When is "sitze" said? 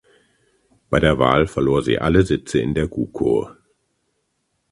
2.25-2.57